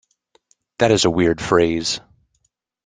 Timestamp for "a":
1.05-1.11